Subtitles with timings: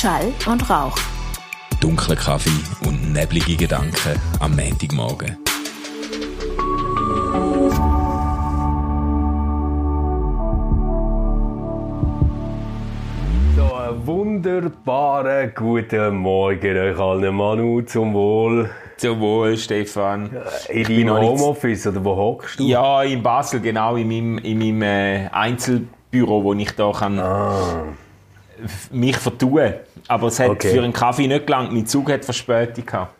[0.00, 0.96] Schall und Rauch.
[1.78, 2.48] Dunkler Kaffee
[2.88, 5.36] und neblige Gedanken am Montagmorgen.
[13.56, 18.70] So, einen wunderbaren guten Morgen euch allen, Manu, zum Wohl.
[18.96, 20.30] Zum Wohl, Stefan.
[20.70, 22.66] In bin deinem Homeoffice, oder wo hockst du?
[22.66, 27.84] Ja, in Basel, genau, in meinem, in meinem äh, Einzelbüro, wo ich da kann f-
[28.90, 29.74] mich vertun
[30.08, 30.74] Aber es hat Okay.
[30.74, 31.72] für einen Kaffee nicht gelangt.
[31.72, 33.14] Mein Zug hat Verspätung gehabt.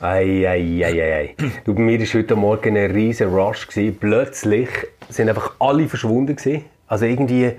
[0.00, 1.34] Ei, ei, ei, ei, ei.
[1.64, 3.66] Du, bei mir war heute Morgen ein riesen Rush.
[3.66, 3.96] Gewesen.
[3.98, 4.68] Plötzlich
[5.08, 6.36] sind einfach alle verschwunden.
[6.36, 6.64] Gewesen.
[6.86, 7.52] Also irgendwie,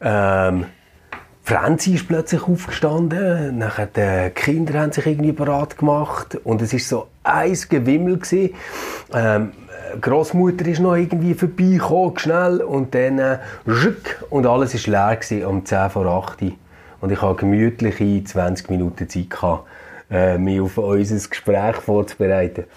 [0.00, 0.66] ähm,
[1.46, 6.88] Franzi ist plötzlich aufgestanden, nachher die Kinder haben sich irgendwie bereit gemacht und es ist
[6.88, 8.54] so ein Gewimmel gewesen.
[9.12, 9.52] Ähm,
[10.00, 13.38] Großmutter ist noch irgendwie vorbeigekommen, schnell, und dann äh,
[14.30, 16.52] und alles ist leer gewesen, um 10 vor 8 Uhr.
[17.04, 19.68] Und ich habe gemütliche 20 Minuten Zeit gehabt,
[20.10, 22.64] äh, mich auf unser Gespräch vorzubereiten.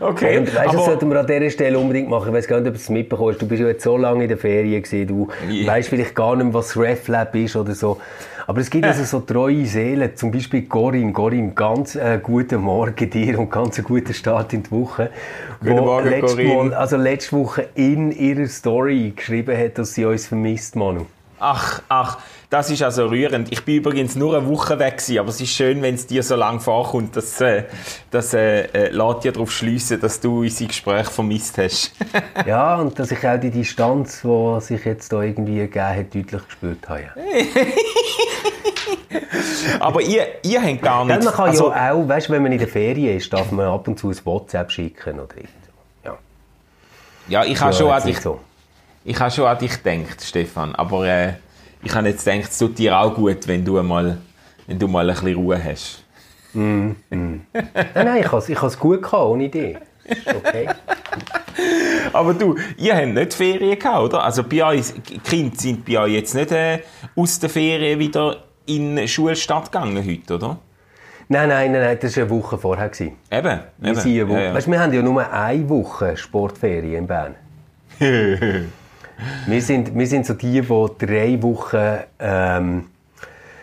[0.00, 2.28] Okay, Und weißt du, das sollten wir an dieser Stelle unbedingt machen.
[2.28, 3.40] Ich weiß gar nicht, ob du es mitbekommen hast.
[3.40, 5.06] Du bist ja jetzt so lange in der Ferien gewesen.
[5.06, 5.66] Du Ja.
[5.68, 7.98] weißt vielleicht gar nicht mehr, was RefLab ist oder so.
[8.46, 10.14] Aber es gibt also so treue Seelen.
[10.16, 11.12] Zum Beispiel Corinne.
[11.12, 15.10] Corinne, ganz äh, guten Morgen dir und ganz einen guten Start in die Woche.
[15.60, 16.54] Guten Morgen, Corinne.
[16.54, 21.06] Mal, also letzte Woche in ihrer Story geschrieben hat, dass sie uns vermisst, Manu.
[21.40, 22.18] Ach, ach,
[22.50, 23.50] das ist also rührend.
[23.52, 26.22] Ich bin übrigens nur eine Woche weg gewesen, aber es ist schön, wenn es dir
[26.22, 27.16] so lange vorkommt.
[27.16, 27.64] Das, äh,
[28.10, 31.92] das äh, äh, lässt dir darauf schliessen, dass du unsere Gespräche vermisst hast.
[32.46, 36.46] Ja, und dass ich auch die Distanz, die sich jetzt da irgendwie gegeben hat, deutlich
[36.46, 37.10] gespürt habe.
[39.80, 41.24] Aber ihr, ihr habt gar nicht...
[41.24, 43.86] man kann also, ja auch, weißt, wenn man in der Ferien ist, darf man ab
[43.88, 45.50] und zu ein WhatsApp schicken oder irgend.
[46.04, 46.18] Ja,
[47.28, 48.40] ja, ich habe ja, schon so.
[49.04, 51.32] Ich habe schon an dich gedacht, Stefan, aber äh,
[51.82, 54.18] ich habe jetzt gedacht, es tut dir auch gut, wenn du mal,
[54.66, 56.04] wenn du mal ein bisschen Ruhe hast.
[56.52, 59.76] Nein, nein, ich habe es ich has gut gehabt, ohne dich.
[60.26, 60.68] Okay.
[62.12, 64.24] Aber du, ihr habt nicht Ferien gehabt, oder?
[64.24, 66.80] Also bei euch, die Kinder sind bei euch jetzt nicht äh,
[67.14, 70.58] aus der Ferien wieder in die Schulstadt gegangen heute, oder?
[71.28, 72.88] nein, nein, nein, nein, das war eine Woche vorher.
[72.88, 73.16] Gewesen.
[73.30, 73.60] Eben.
[73.78, 74.00] Wir, eben.
[74.00, 74.38] sind eine Woche.
[74.38, 74.54] Ja, ja.
[74.54, 77.34] Weißt, wir haben ja nur eine Woche Sportferien in Bern.
[79.46, 82.86] wir, sind, wir sind so die, die drei Wochen ähm,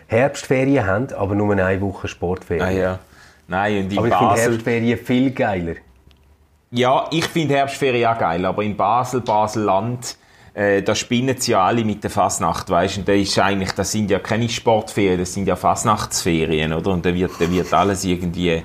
[0.08, 2.66] Herbstferien haben, aber nur eine Woche Sportferien.
[2.66, 3.00] Ah, ja.
[3.48, 4.52] Nein, und in Aber ich finde Basel...
[4.52, 5.74] Herbstferien viel geiler.
[6.72, 10.18] Ja, ich finde Herbstferien auch geil, aber in Basel, Basel-Land,
[10.54, 13.00] äh, da spinnen sie ja alle mit der Fasnacht, weißt du?
[13.02, 16.92] Und da ist eigentlich, das sind ja keine Sportferien, das sind ja Fasnachtsferien, oder?
[16.92, 18.64] Und da wird, da wird alles irgendwie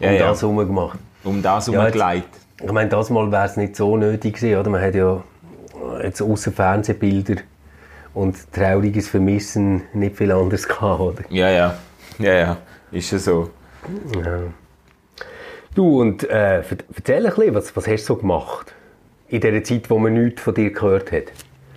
[0.00, 0.98] ja, Und ja, das rumgemacht.
[1.22, 2.30] um das Ja, herumgeleitet.
[2.62, 4.70] Ich meine, das Mal wäre es nicht so nötig gewesen, oder?
[4.70, 5.22] Man hat ja
[6.04, 7.36] jetzt außer Fernsehbilder
[8.14, 11.22] und trauriges Vermissen nicht viel anderes gehabt, oder?
[11.30, 11.78] Ja, ja,
[12.18, 12.56] ja, ja,
[12.92, 13.50] ist ja so.
[15.74, 16.62] Du, und äh,
[16.94, 18.72] erzähl ein bisschen, was, was hast du so gemacht?
[19.28, 21.24] In der Zeit, wo man nichts von dir gehört hat.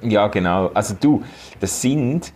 [0.02, 0.68] Ja, genau.
[0.74, 1.24] Also du,
[1.60, 2.32] das sind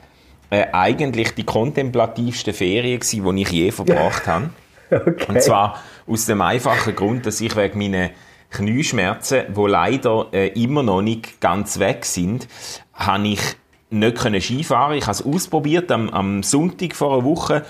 [0.49, 4.49] äh, eigentlich die kontemplativsten Ferien gewesen, die ich je verbracht habe.
[4.93, 5.25] Okay.
[5.29, 8.09] Und zwar aus dem einfachen Grund, dass ich wegen meinen
[8.51, 12.47] Knieschmerzen, die leider äh, immer noch nicht ganz weg sind,
[12.93, 13.41] habe ich
[13.89, 14.97] nicht können Skifahren.
[14.97, 15.91] Ich habe es ausprobiert.
[15.91, 17.65] Am, am Sonntag vor einer Woche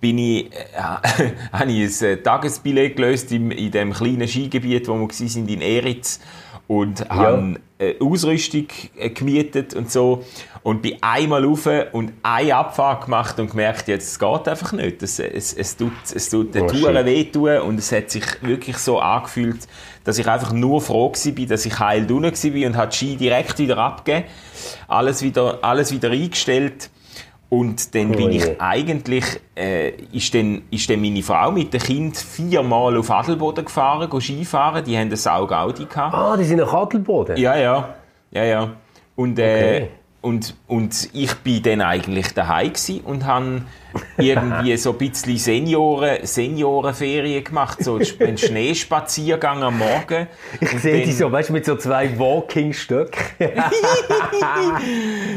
[0.00, 4.94] bin ich, äh, habe ich ein äh, Tagesbillett gelöst in, in dem kleinen Skigebiet, wo
[4.94, 6.20] wir waren, sind in Eritz
[6.66, 7.58] und habe äh,
[8.00, 8.66] Ausrüstung
[8.96, 10.24] äh, gemietet und so
[10.62, 15.02] und bin einmal rauf und eine Abfahrt gemacht und gemerkt, jetzt es geht einfach nicht.
[15.02, 17.06] Es, es, es tut, es tut den Oh, Touren shit.
[17.06, 19.68] wehtun und es hat sich wirklich so angefühlt,
[20.04, 23.58] dass ich einfach nur froh war, dass ich heil unten war und die Ski direkt
[23.58, 24.26] wieder abgegeben,
[24.88, 26.90] alles wieder, alles wieder eingestellt
[27.48, 29.24] und dann bin Oh ich eigentlich,
[29.56, 34.18] äh, ist, dann, ist dann meine Frau mit dem Kind viermal auf Adelboden gefahren, go
[34.18, 36.14] Skifahren, die haben eine Saugaudi gehabt.
[36.14, 37.36] Ah, die sind nach Adelboden?
[37.36, 37.94] Ja, ja,
[38.32, 38.70] ja, ja.
[39.14, 39.88] Und, äh, Okay.
[40.22, 42.72] und, und ich bin dann eigentlich daheim
[43.04, 43.62] und habe
[44.18, 50.26] irgendwie so ein bisschen Senioren, Seniorenferien gemacht, so einen Schneespaziergang am Morgen.
[50.60, 53.24] Ich sehe die dann- so, weißt du, mit so zwei Walking-Stöcken.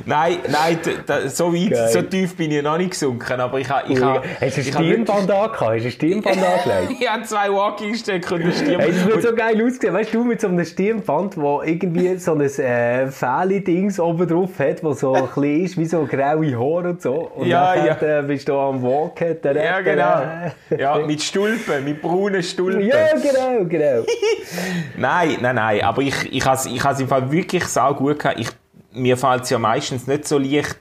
[0.05, 1.89] Nein, nein, da, so weit, Geil.
[1.89, 4.67] so tief bin ich noch nicht gesunken, aber ich habe, ich habe, Hast du ein
[4.67, 5.61] ich habe wirklich- Stirnband angehabt?
[5.61, 6.97] Hast du ein Stirnband angelegt?
[7.01, 8.79] ich habe zwei Walking-Stöcke und ein Stirn.
[8.79, 9.93] Hey, das wird Und- so geil aussehen.
[9.93, 14.83] Weißt du, mit so einem Stirnband, wo irgendwie so ein äh, Fähli-Dings oben drauf hat,
[14.83, 17.13] wo so ein bisschen ist, wie so graue Haare und so.
[17.35, 19.37] Und Ja, nachher, Äh, bist du am Walken.
[19.55, 20.51] ja, genau.
[20.77, 22.81] Ja, mit Stulpen, mit braunen Stulpen.
[22.81, 24.05] Ja, genau, genau.
[24.97, 25.81] Nein, nein, nein.
[25.83, 28.39] Aber ich, ich habe es ich has im Fall wirklich sau gut gehabt.
[28.39, 28.49] Ich,
[28.91, 30.77] mir fällt es ja meistens nicht so leicht,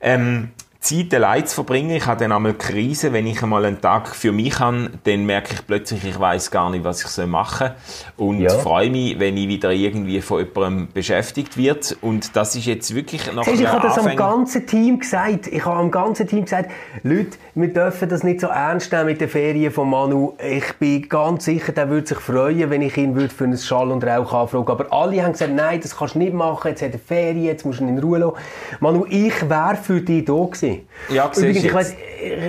[0.00, 0.50] ähm,
[0.86, 1.90] Zeit allein zu verbringen.
[1.90, 5.54] Ich habe dann einmal Krise, wenn ich einmal einen Tag für mich habe, dann merke
[5.54, 7.70] ich plötzlich, ich weiß gar nicht, was ich machen
[8.16, 8.50] soll und ja.
[8.50, 13.32] freue mich, wenn ich wieder irgendwie von jemandem beschäftigt wird und das ist jetzt wirklich
[13.32, 15.48] noch Siehst, Ich habe das am ganzen Team gesagt.
[15.48, 16.70] Ich habe am ganzen Team gesagt,
[17.02, 20.34] Leute, wir dürfen das nicht so ernst nehmen mit den Ferien von Manu.
[20.38, 23.90] Ich bin ganz sicher, der würde sich freuen, wenn ich ihn würde für einen Schall
[23.90, 24.68] und Rauch anfragen.
[24.68, 26.68] Aber alle haben gesagt, nein, das kannst du nicht machen.
[26.68, 28.36] Jetzt hat er Ferien, jetzt musst du ihn in Ruhe lassen.
[28.78, 30.75] Manu, ich wäre für dich da gewesen.
[31.08, 31.94] Ja, Übrigens, ich, weiss,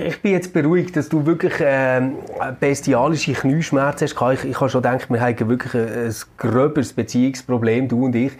[0.06, 2.00] ich bin jetzt beruhigt, dass du wirklich äh,
[2.58, 4.44] bestialische Knieschmerzen hast.
[4.44, 8.32] Ich, ich habe schon gedacht, wir haben wirklich ein, ein gröberes Beziehungsproblem, du und ich.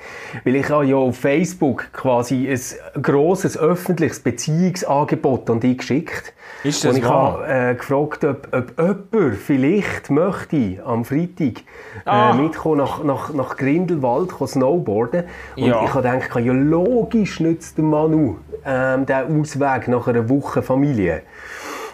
[0.44, 6.32] Weil ich habe ja auf Facebook quasi ein grosses öffentliches Beziehungsangebot an dich geschickt.
[6.64, 11.60] Ist das und ich habe äh, gefragt, ob, ob jemand vielleicht möchte am Freitag
[12.04, 12.32] äh, ah.
[12.32, 15.24] mitkommen nach, nach, nach Grindelwald snowboarden.
[15.56, 15.84] Und ja.
[15.84, 21.22] ich habe gedacht, ja logisch nützt der Manu ähm, den Ausweg nach einer Woche Familie.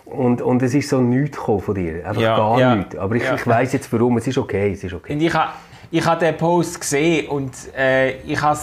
[0.05, 2.06] Und, und es ist so nichts von dir.
[2.06, 2.76] Einfach ja, gar ja.
[2.76, 2.97] nichts.
[2.97, 3.35] Aber ich, ja.
[3.35, 4.19] ich weiss jetzt warum.
[4.19, 4.73] Es ist okay.
[4.73, 5.15] Es ist okay.
[5.15, 5.53] Und ich habe
[5.91, 8.59] ich ha den Post gesehen und äh, ich habe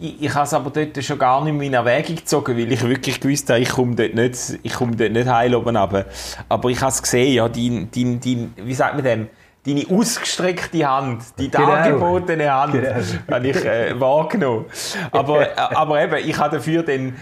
[0.00, 3.20] ich, ich es aber dort schon gar nicht mehr in Erwägung gezogen, weil ich wirklich
[3.20, 6.06] gewusst habe, ich komme dort nicht, ich komme dort nicht heil oben runter.
[6.48, 9.28] Aber ich habe es gesehen, ja, dein, dein, dein, wie sagt man dem,
[9.68, 11.66] deine ausgestreckte Hand, die genau.
[11.66, 12.94] dargebotene Hand, genau.
[13.30, 14.64] habe ich äh, wahrgenommen.
[15.10, 17.16] Aber, äh, aber eben, ich habe dafür dann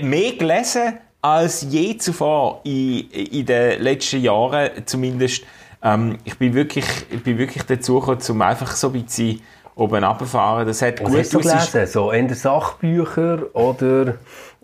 [0.00, 5.44] mehr gelesen als je zuvor in, in den letzten Jahren zumindest.
[5.82, 9.40] Ähm, ich bin wirklich, ich bin wirklich dazu gekommen, um einfach so ein bisschen
[9.74, 10.66] oben runterfahren.
[10.66, 11.86] Das hat Was gut hast du gelesen?
[11.86, 14.14] So den Sachbücher oder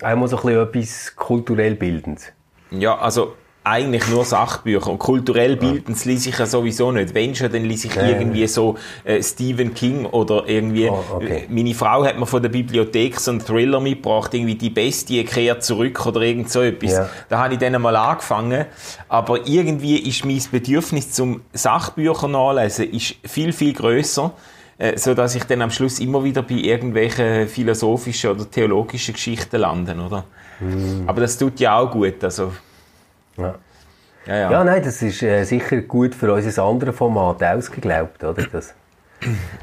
[0.02, 2.32] einmal so ein bisschen etwas kulturell bildendes?
[2.70, 3.34] Ja, also
[3.66, 4.90] eigentlich nur Sachbücher.
[4.90, 6.12] Und kulturell bildend ja.
[6.12, 7.12] lese ich ja sowieso nicht.
[7.14, 10.88] Wenn schon, dann lese ich irgendwie so äh, Stephen King oder irgendwie.
[10.88, 11.46] Oh, okay.
[11.48, 15.24] Äh, meine Frau hat mir von der Bibliothek so einen Thriller mitgebracht, irgendwie Die Bestie
[15.24, 16.92] kehrt zurück oder irgend so etwas.
[16.92, 17.08] Ja.
[17.28, 18.66] Da habe ich dann mal angefangen.
[19.08, 24.32] Aber irgendwie ist mein Bedürfnis zum Sachbücher nachlesen ist viel, viel grösser
[24.78, 29.56] äh, so dass ich dann am Schluss immer wieder bei irgendwelchen philosophischen oder theologischen Geschichten
[29.56, 30.24] lande, oder?
[30.60, 31.08] Mm.
[31.08, 32.52] Aber das tut ja auch gut, also.
[33.36, 33.54] Ja.
[34.26, 34.50] Ja, ja.
[34.50, 38.44] ja nein, das ist äh, sicher gut für unser anderes Format ausgeglaubt, oder?
[38.44, 38.74] Das,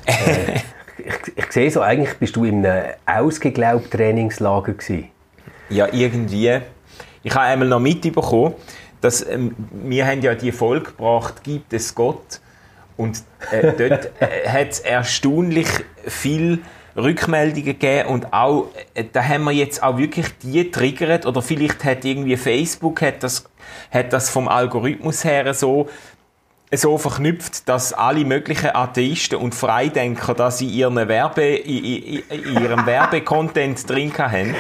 [0.06, 0.60] äh,
[0.98, 5.10] ich, ich, sehe so, eigentlich bist du in einem ausgeglaubt Trainingslager gewesen.
[5.70, 6.60] Ja, irgendwie.
[7.24, 8.54] Ich habe einmal noch mitbekommen,
[9.02, 12.40] dass ähm, wir haben ja die Folge gebracht, gibt es Gott?
[12.96, 15.68] Und äh, dort äh, hat es erstaunlich
[16.06, 16.60] viel
[16.96, 21.84] Rückmeldungen gegeben und auch, äh, da haben wir jetzt auch wirklich die triggert oder vielleicht
[21.84, 23.46] hat irgendwie Facebook hat das,
[23.92, 25.90] hat das vom Algorithmus her so
[26.76, 32.64] so verknüpft, dass alle möglichen Atheisten und Freidenker das in, ihren Werbe, in, in, in
[32.64, 34.56] ihrem Werbecontent drin haben.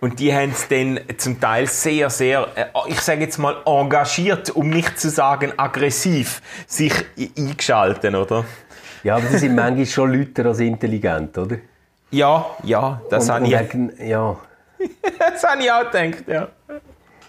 [0.00, 4.50] Und die haben es dann zum Teil sehr, sehr, äh, ich sage jetzt mal engagiert,
[4.50, 6.92] um nicht zu sagen aggressiv, sich
[7.36, 8.44] eingeschalten, oder?
[9.06, 11.58] Ja, aber die sind manchmal schon Leute als intelligent, oder?
[12.10, 13.52] Ja, ja, das habe ich.
[14.04, 14.36] ja.
[15.30, 16.48] das habe ich auch gedacht, ja.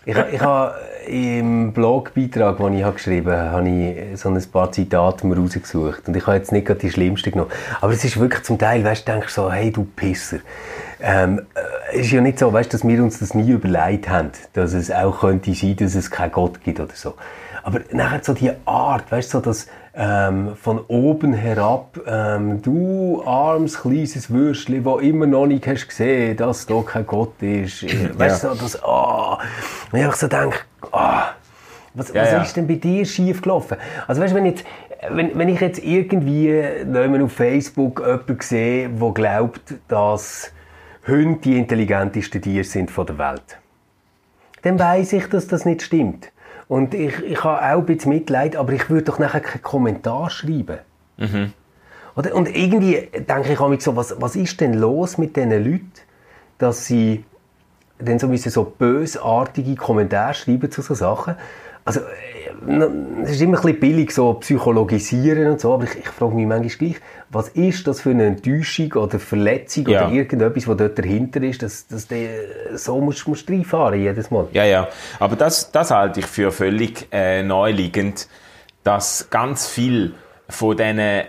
[0.03, 0.73] Ich, ich habe
[1.05, 6.07] im Blogbeitrag, den ich habe geschrieben habe, habe ich so ein paar Zitate mir rausgesucht.
[6.07, 7.51] Und ich habe jetzt nicht gerade die schlimmsten genommen.
[7.79, 10.39] Aber es ist wirklich zum Teil, weißt du, denkst so, hey, du Pisser.
[10.99, 11.43] Ähm,
[11.93, 14.89] es ist ja nicht so, weißt, dass wir uns das nie überlegt haben, dass es
[14.89, 17.13] auch könnte sein, dass es keinen Gott gibt oder so.
[17.61, 23.23] Aber nachher so die Art, weißt du, so das ähm, von oben herab, ähm, du
[23.25, 27.83] armes kleines Würstchen, wo immer noch nicht hast gesehen, dass da kein Gott ist.
[28.17, 28.53] Weißt du, ja.
[28.53, 29.39] so das, ah,
[29.91, 30.59] oh, ich so denke,
[30.91, 31.35] ah, oh,
[31.95, 32.41] was, ja, was ja.
[32.43, 33.77] ist denn bei dir schief gelaufen?
[34.07, 34.65] Also weißt, wenn, jetzt,
[35.09, 36.53] wenn, wenn ich jetzt irgendwie
[37.23, 40.51] auf Facebook jemanden sehe, der glaubt, dass
[41.07, 43.57] Hunde die intelligentesten Tiere sind von der Welt.
[44.61, 46.31] Dann weiß ich, dass das nicht stimmt.
[46.67, 50.29] Und ich, ich habe auch ein bisschen Mitleid, aber ich würde doch nachher keinen Kommentar
[50.29, 50.79] schreiben.
[51.17, 51.53] Mhm.
[52.15, 52.35] Oder?
[52.35, 55.91] Und irgendwie denke ich mich so, was, was ist denn los mit diesen Leuten,
[56.57, 57.23] dass sie
[57.99, 61.35] dann so, so bösartige Kommentare schreiben zu so Sachen.
[61.87, 62.01] Also,
[63.23, 66.45] es ist immer ein bisschen billig, so psychologisieren und so, aber ich, ich frage mich
[66.45, 70.05] manchmal gleich, was ist das für eine Enttäuschung oder Verletzung ja.
[70.05, 72.15] oder irgendetwas, was dort dahinter ist, dass, dass du
[72.75, 74.47] so musst, musst reinfahren jedes Mal.
[74.51, 78.27] Ja, ja, aber das, das halte ich für völlig äh, naheliegend,
[78.83, 80.15] dass ganz viel
[80.49, 81.23] von diesen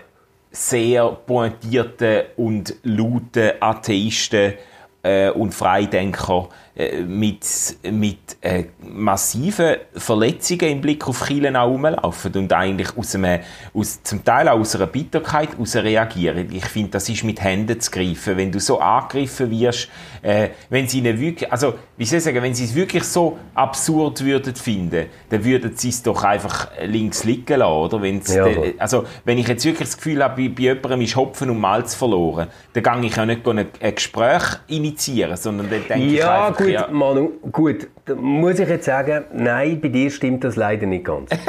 [0.51, 4.55] sehr pointierten und lauten Atheisten
[5.03, 7.45] äh, und Freidenker äh, mit,
[7.89, 13.41] mit äh, massiven Verletzungen im Blick auf Kielen auch rumlaufen und eigentlich aus einem,
[13.73, 16.49] aus, zum Teil auch aus einer Bitterkeit heraus reagieren.
[16.51, 18.37] Ich finde, das ist mit Händen zu greifen.
[18.37, 19.89] Wenn du so angegriffen wirst,
[20.21, 23.37] äh, wenn sie ihnen wirklich, also, wie soll ich sagen, wenn sie es wirklich so
[23.55, 28.01] absurd würden finden, dann würden sie es doch einfach links liegen lassen, oder?
[28.01, 31.15] Wenn's Ja, de, also, wenn ich jetzt wirklich das Gefühl habe, bei, bei jemandem ist
[31.15, 34.43] Hopfen und Malz verloren, dann gehe ich ja nicht ein, ein Gespräch
[34.89, 37.87] initiieren, sondern dann denke ich Ja, einfach, gut, ja, Manu, gut.
[38.05, 41.29] Da muss ich jetzt sagen, nein, bei dir stimmt das leider nicht ganz.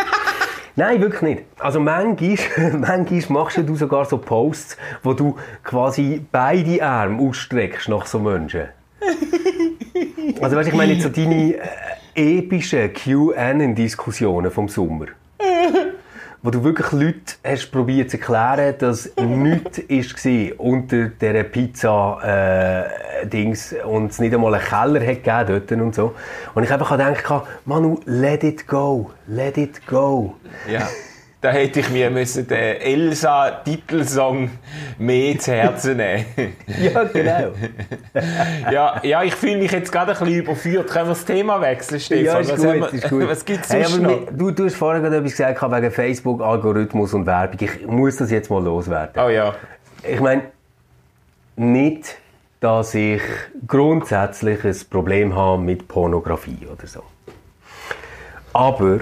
[0.77, 1.43] Nein, wirklich nicht.
[1.59, 8.07] Also manchmal, manchmal machst du sogar so Posts, wo du quasi beide Arme ausstreckst nach
[8.07, 8.69] so Menschen.
[10.41, 11.57] Also weißt, ich meine jetzt so deine
[12.15, 15.07] äh, epischen QAnon-Diskussionen vom Sommer.
[16.43, 24.11] Wo du wirklich Leute hast probiert zu erklären, dass nichts war unter dieser Pizza-Dings und
[24.11, 26.15] es nicht einmal einen Keller hat gegeben dort und so.
[26.55, 30.35] Und ich einfach gedacht, Manu, let it go, let it go.
[30.67, 30.89] Ja.
[31.43, 34.51] Da hätte ich mir müssen den Elsa-Titelsong
[34.99, 36.27] mehr zu Herzen nehmen
[36.79, 37.53] Ja, genau.
[38.71, 40.91] ja, ja, ich fühle mich jetzt gerade ein bisschen überführt.
[40.91, 42.25] Können wir das Thema wechseln, Stefan?
[42.27, 43.29] Ja, ist was, gut, haben wir- ist gut.
[43.29, 44.27] was gibt es Hey, noch?
[44.31, 47.57] du, du hast vorhin gerade etwas gesagt wegen Facebook, Algorithmus und Werbung.
[47.61, 49.23] Ich muss das jetzt mal loswerden.
[49.25, 49.55] Oh ja.
[50.07, 50.43] Ich meine,
[51.57, 52.19] nicht,
[52.61, 53.23] dass ich
[53.67, 57.03] grundsätzlich ein Problem habe mit Pornografie oder so.
[58.53, 59.01] Aber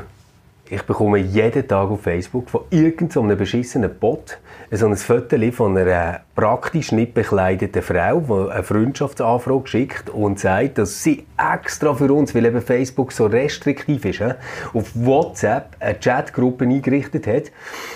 [0.70, 4.38] ich bekomme jeden Tag auf Facebook von irgendeinem beschissenen Bot
[4.70, 10.76] so ein Foto von einer praktisch nicht bekleideten Frau, die eine Freundschaftsanfrage schickt und sagt,
[10.76, 14.22] dass sie extra für uns, weil eben Facebook so restriktiv ist,
[14.75, 17.44] auf WhatsApp eine Chatgruppe eingerichtet hat,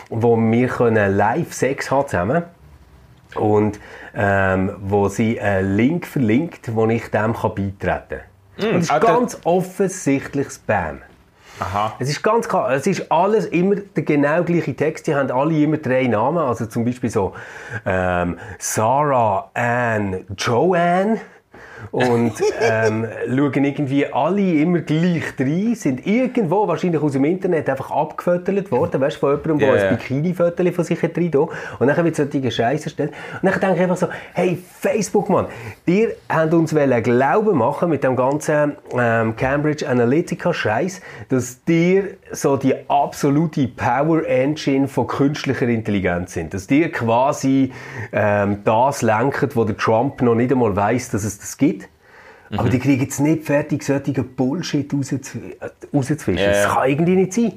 [0.08, 2.42] wo wir können live Sex haben zusammen
[3.34, 3.78] und
[4.14, 8.20] ähm, wo sie einen Link verlinkt, wo ich dem kann beitreten
[8.56, 8.68] kann.
[8.68, 11.00] und es ist ah, ganz offensichtlich Spam.
[11.62, 11.94] Aha.
[12.00, 15.06] Es ist ganz klar, es ist alles immer der genau gleiche Text.
[15.06, 16.38] Die haben alle immer drei Namen.
[16.38, 17.34] Also zum Beispiel so
[17.86, 21.20] ähm, Sarah, Ann, Joanne.
[21.90, 27.90] Und ähm, schauen irgendwie alle immer gleich rein, sind irgendwo, wahrscheinlich aus dem Internet, einfach
[27.90, 29.88] abgefotolt worden, weißt du, von jemandem, der ja.
[29.88, 31.32] ein Bikini-Foto von sich hat rein.
[31.34, 33.12] Und dann wird solche Scheiße erstellt.
[33.42, 35.46] Und dann denke ich einfach so, hey, Facebook, Mann,
[35.86, 42.56] ihr habt uns wollen glauben machen mit dem ganzen ähm, Cambridge Analytica-Scheiß, dass ihr so
[42.56, 46.54] die absolute Power Engine von künstlicher Intelligenz sind.
[46.54, 47.72] Dass ihr quasi
[48.12, 51.71] ähm, das lenkt, wo der Trump noch nicht einmal weiß, dass es das gibt.
[52.56, 56.36] Aber die kriegen es nicht fertig, solchen Bullshit rauszu- äh, rauszufischen.
[56.36, 56.62] Ja, ja.
[56.64, 57.52] Das kann irgendwie nicht sein.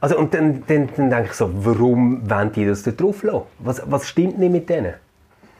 [0.00, 3.42] Also, und dann, dann, dann denke ich so, warum wollen die das da drauf lassen?
[3.60, 4.94] Was, was stimmt nicht mit denen?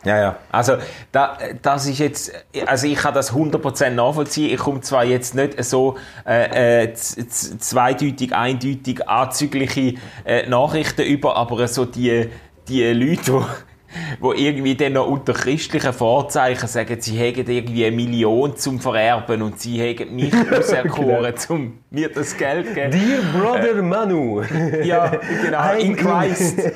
[0.05, 0.37] Ja, ja.
[0.53, 0.75] Also,
[1.13, 2.33] da, das ist jetzt,
[2.67, 4.53] also ich kann das 100% nachvollziehen.
[4.53, 9.95] Ich komme zwar jetzt nicht so äh, äh, zweideutig, eindeutig anzügliche
[10.27, 12.29] äh, Nachrichten über, aber so die,
[12.69, 13.74] die Leute, die
[14.21, 19.43] wo irgendwie dann noch unter christlichen Vorzeichen sagen, sie hätten irgendwie eine Million zum Vererben
[19.43, 22.91] und sie hätten mich auserkoren, um mir das Geld zu geben.
[22.91, 24.43] Dear Brother Manu.
[24.85, 26.59] Ja, genau, in Christ.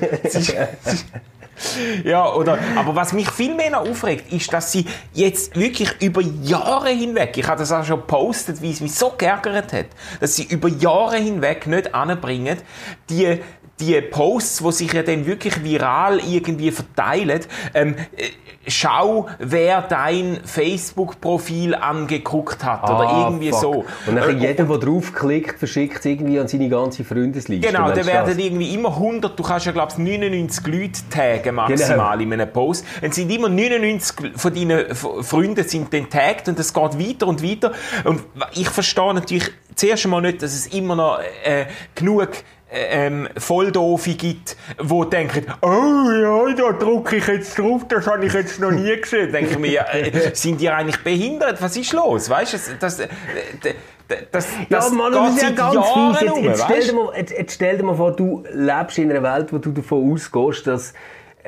[2.05, 6.23] Ja, oder, aber was mich viel mehr noch aufregt, ist, dass sie jetzt wirklich über
[6.23, 9.87] Jahre hinweg, ich habe das auch schon gepostet, wie es mich so geärgert hat,
[10.21, 12.59] dass sie über Jahre hinweg nicht anbringen,
[13.11, 13.41] die
[13.81, 17.41] die Posts, die sich ja dann wirklich viral irgendwie verteilen,
[17.75, 18.25] ähm, äh,
[18.67, 23.61] schau, wer dein Facebook-Profil angeguckt hat oder Ah, irgendwie fuck.
[23.61, 23.71] so.
[24.07, 27.67] Und dann Äh, jeder, der draufklickt, verschickt es irgendwie an seine ganze Freundesliste.
[27.67, 28.37] Genau, dann werden das?
[28.39, 32.85] irgendwie immer 100, du kannst ja glaube ich 99 Leute taggen maximal in einem Post.
[33.01, 37.43] Es sind immer 99 von deinen Freunden sind dann tagged und es geht weiter und
[37.43, 37.73] weiter.
[38.05, 38.23] Und
[38.55, 42.29] ich verstehe natürlich zuerst einmal nicht, dass es immer noch äh, genug
[42.71, 48.33] ähm, Volldoofe gibt, die denken, oh ja, da drücke ich jetzt drauf, das habe ich
[48.33, 49.33] jetzt noch nie gesehen.
[49.33, 51.61] Denke ich mir, äh, sind die eigentlich behindert?
[51.63, 52.29] Was ist los?
[52.29, 53.09] Weißt du, das, das, äh,
[54.07, 56.17] das, das, Ja, Mann, das ist ja ganz Jahren.
[56.21, 59.11] Jetzt, rum, jetzt, stell dir mal, jetzt, jetzt stell dir mal vor, du lebst in
[59.11, 60.93] einer Welt, wo du davon ausgehst, dass,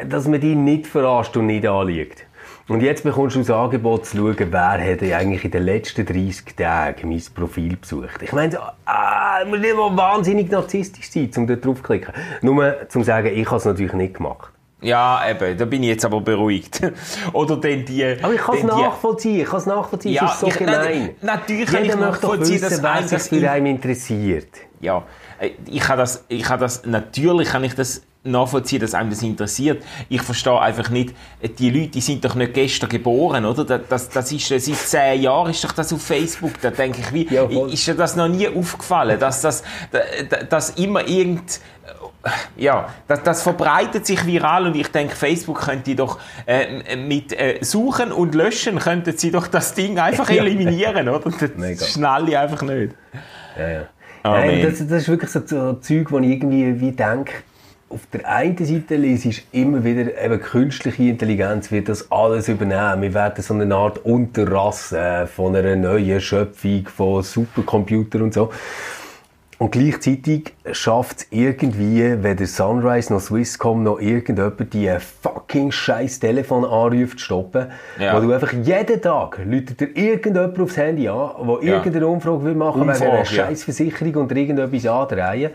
[0.06, 2.26] dass man dich nicht verarscht und nicht anliegt.
[2.70, 4.60] Und jetzt bekommst du das Angebot zu schauen, wer
[4.92, 8.22] hat eigentlich in den letzten 30 Tagen mein Profil besucht.
[8.22, 12.14] Ich meine, so, ah, muss nicht mal wahnsinnig narzisstisch sein, um dort drauf zu klicken.
[12.42, 14.52] Nur zum sagen, ich habe es natürlich nicht gemacht.
[14.82, 16.80] Ja, eben, da bin ich jetzt aber beruhigt.
[17.32, 18.04] Oder denn die...
[18.22, 21.10] Aber ich kann es nachvollziehen, ich kann es nachvollziehen, Ja, es ist so ich- gemein.
[21.22, 23.66] na- natürlich kann Jeder ich möchte doch nachvollziehen, dass wissen, wer sich für in- einen
[23.66, 24.48] interessiert.
[24.80, 25.02] Ja,
[25.40, 29.22] äh, ich habe das, ich habe das, natürlich kann ich das nachvollziehen, dass einem das
[29.22, 29.82] interessiert.
[30.08, 31.14] Ich verstehe einfach nicht,
[31.58, 33.78] die Leute, die sind doch nicht gestern geboren, oder?
[33.78, 36.60] Das, das ist, seit zehn Jahren ist doch das auf Facebook.
[36.60, 39.62] Da denke ich, wie, ja, ist dir das noch nie aufgefallen, dass das,
[40.50, 41.60] dass immer irgend,
[42.56, 47.58] ja, das, das verbreitet sich viral und ich denke, Facebook könnte doch äh, mit äh,
[47.62, 51.30] Suchen und Löschen könnten sie doch das Ding einfach eliminieren, oder?
[51.30, 51.86] Das Mega.
[51.86, 52.94] schnalle einfach nicht.
[53.58, 53.80] Ja, ja.
[54.22, 57.32] Oh, Nein, das, das, ist wirklich so, so Zeug, wo ich irgendwie wie denke,
[57.90, 63.02] auf der einen Seite lese ich immer wieder, eben künstliche Intelligenz wird das alles übernehmen.
[63.02, 68.50] Wir werden so eine Art Unterrasse von einer neuen Schöpfung von Supercomputern und so.
[69.58, 74.90] Und gleichzeitig schafft es irgendwie, wenn der Sunrise noch Swisscom noch irgendjemand die
[75.22, 77.66] fucking scheiß Telefon anruft, zu stoppen.
[77.98, 78.16] Ja.
[78.16, 81.76] Wo du einfach jeden Tag läutet dir irgendjemand aufs Handy an, der ja.
[81.76, 85.50] irgendeine Umfrage will machen will, wegen einer scheiß Versicherung und irgendetwas andrehen.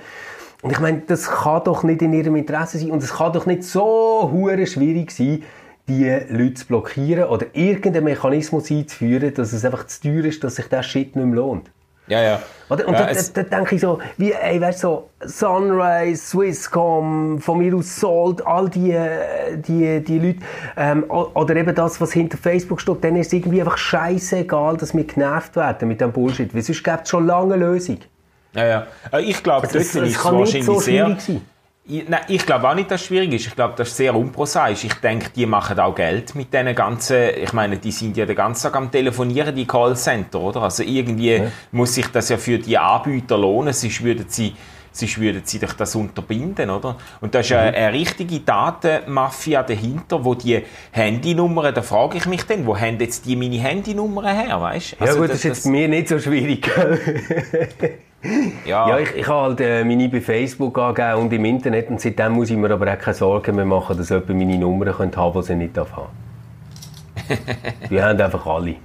[0.65, 3.45] Und ich meine, das kann doch nicht in ihrem Interesse sein und es kann doch
[3.45, 5.43] nicht so hure schwierig sein,
[5.87, 10.55] die Leute zu blockieren oder irgendeinen Mechanismus einzuführen, dass es einfach zu teuer ist, dass
[10.55, 11.69] sich der Shit nicht mehr lohnt.
[12.07, 12.41] Ja, ja.
[12.71, 12.87] Oder?
[12.87, 17.99] Und ja, da, denke ich so, wie, ey, weißt so, Sunrise, Swisscom, von mir aus
[17.99, 18.97] Salt, all die,
[19.57, 20.39] die, die Leute,
[20.77, 24.95] ähm, oder eben das, was hinter Facebook steht, dann ist es irgendwie einfach scheißegal, dass
[24.95, 27.99] wir genervt werden mit dem Bullshit, weil sonst gibt es schon lange eine Lösung.
[28.55, 29.19] Ja, ja.
[29.19, 31.17] Ich glaube, das, ist kann wahrscheinlich so sehr...
[31.19, 31.41] Sein.
[31.87, 33.45] Ich, nein, ich glaube auch nicht, dass es schwierig ist.
[33.45, 34.85] Ich glaube, das ist sehr unprosaisch.
[34.85, 38.35] Ich denke, die machen auch Geld mit diesen ganzen, ich meine, die sind ja den
[38.35, 40.63] ganzen Tag am Telefonieren, die Callcenter, oder?
[40.63, 41.51] Also irgendwie ja.
[41.71, 44.55] muss sich das ja für die Anbieter lohnen, sonst würden sie,
[44.91, 46.95] sonst würden sie doch das unterbinden, oder?
[47.21, 47.57] Und da ist mhm.
[47.57, 52.99] eine, eine richtige Datenmafia dahinter, wo die Handynummern, da frage ich mich dann, wo haben
[52.99, 54.95] jetzt die meine Handynummern her, weißt?
[54.99, 56.67] Also ja gut, das, das ist jetzt das, mir nicht so schwierig.
[58.65, 62.01] Ja, ja ich, ich habe halt äh, meine bei Facebook angegeben und im Internet und
[62.01, 65.19] seitdem muss ich mir aber auch keine Sorgen mehr machen, dass jemand meine Nummern könnte
[65.19, 66.07] haben, die sie nicht haben
[67.89, 68.75] Die haben einfach alle.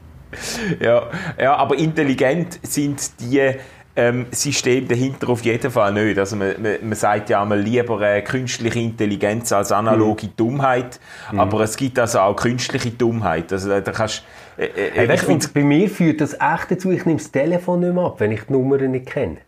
[0.81, 1.03] Ja,
[1.39, 3.53] ja, aber intelligent sind die
[3.97, 6.19] ähm, System dahinter auf jeden Fall nicht.
[6.19, 10.37] Also man, man, man sagt ja einmal lieber äh, künstliche Intelligenz als analoge mhm.
[10.37, 11.01] Dummheit,
[11.33, 11.41] mhm.
[11.41, 13.53] aber es gibt also auch künstliche Dummheit.
[13.53, 14.25] Also da kannst
[14.57, 17.81] äh, äh, hey, weißt, und bei mir führt das echt dazu, ich nehme das Telefon
[17.81, 19.39] nicht mehr ab, wenn ich die Nummer nicht kenne.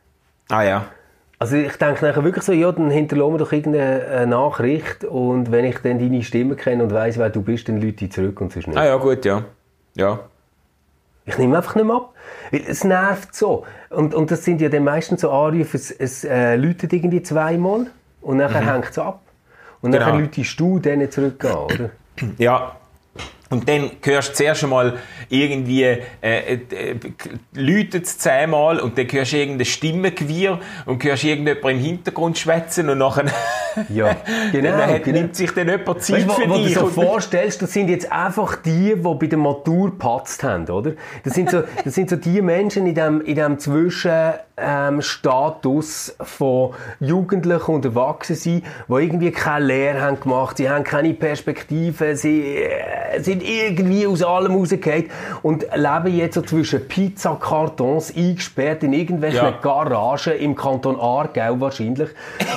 [0.48, 0.87] Ah ja.
[1.38, 5.50] Also ich denke nachher wirklich so, ja, dann hinterlassen wir doch irgendeine äh, Nachricht und
[5.50, 8.40] wenn ich dann deine Stimme kenne und weiss, wer du bist, dann lüte ich zurück
[8.40, 8.78] und sonst nicht.
[8.78, 9.44] Ah ja, gut, ja.
[9.94, 10.20] Ja.
[11.26, 12.14] Ich nehme einfach nicht mehr ab.
[12.53, 13.67] Weil es nervt so.
[13.91, 17.87] Und, und das sind ja dann meistens so Anrufe, es, es äh, läutet irgendwie zweimal
[18.21, 18.71] und nachher mhm.
[18.71, 19.23] hängt es ab.
[19.81, 20.07] Und genau.
[20.07, 21.91] nachher läutest du denen zurück an, oder?
[22.38, 22.77] Ja,
[23.53, 26.97] und dann hörst du zuerst einmal irgendwie, äh, äh,
[27.55, 32.88] läutet es zehnmal und dann hörst du irgendein Stimmengewirr und hörst irgendjemand im Hintergrund schwätzen
[32.88, 33.27] und nachher,
[33.88, 34.16] ja,
[34.50, 35.18] genau, dann genau.
[35.18, 36.62] nimmt sich dann jemand Zeit weißt, für wo, dich.
[36.62, 40.42] Wo du dir so vorstellst, das sind jetzt einfach die, die bei der Matur gepatzt
[40.42, 40.92] haben, oder?
[41.24, 46.70] Das sind so, das sind so die Menschen in dem, in dem Zwischenstatus ähm, von
[47.00, 53.20] Jugendlichen und Erwachsenen, die irgendwie keine Lehre haben gemacht, sie haben keine Perspektive, sie äh,
[53.20, 55.11] sind irgendwie aus allem rausgefallen
[55.42, 59.58] und leben jetzt so zwischen Pizzakartons eingesperrt in irgendwelchen ja.
[59.61, 62.11] Garagen im Kanton Aargau wahrscheinlich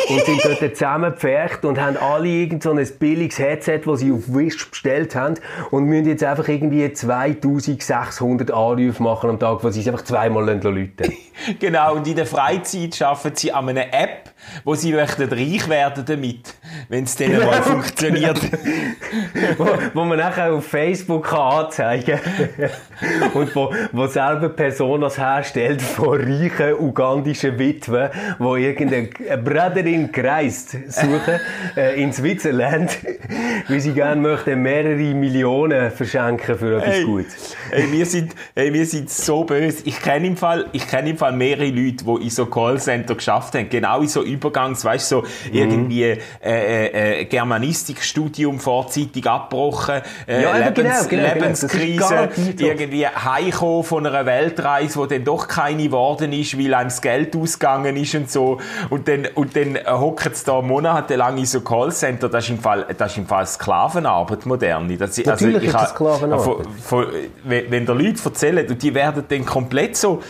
[0.09, 0.61] und sind dort
[1.05, 5.35] zusammengepfercht und haben alle irgend so ein billiges Headset, das sie auf Wish bestellt haben
[5.71, 10.45] und müssen jetzt einfach irgendwie 2600 Anrufe machen am Tag, wo sie es einfach zweimal
[10.45, 11.13] läuten
[11.59, 14.31] Genau, und in der Freizeit arbeiten sie an einer App,
[14.63, 16.53] wo sie möchten reich werden damit,
[16.89, 18.39] wenn es dann mal funktioniert.
[19.57, 23.31] wo, wo man nachher auf Facebook kann anzeigen kann.
[23.33, 31.39] und wo, wo selber Personas herstellt von reichen ugandischen Witwen, die irgendeine Bruderin kreist suchen
[31.75, 32.97] äh, in Switzerland,
[33.67, 37.55] weil sie gerne möchten mehrere Millionen verschenken für etwas hey, Gutes.
[37.71, 39.83] Hey, wir sind, hey, wir sind so böse.
[39.85, 43.55] Ich kenne im Fall, ich kenne im Fall mehrere Leute, die in so Callcenter geschafft
[43.55, 45.27] haben, genau in so Übergangs, weißt so mhm.
[45.51, 52.69] irgendwie äh, äh, äh Germanistikstudium vorzeitig abgebrochen, äh, ja, Lebens, genau, genau, Lebenskrise, genau.
[52.69, 57.35] irgendwie heimkommen von einer Weltreise, wo dann doch keine geworden ist, weil einem das Geld
[57.35, 58.59] ausgegangen ist und so.
[58.89, 62.29] Und dann, und dann hocken sie da monatelang in so Callcenter.
[62.29, 64.97] Das ist im Fall, das ist im Fall Sklavenarbeit, moderne.
[64.97, 66.43] Das, also Natürlich ich, ist das Sklavenarbeit.
[66.43, 67.05] Von, von,
[67.43, 70.21] wenn, wenn der Leute erzählen, und die werden dann komplett so,